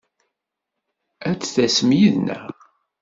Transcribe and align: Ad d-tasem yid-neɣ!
Ad 1.29 1.35
d-tasem 1.39 1.89
yid-neɣ! 1.99 2.43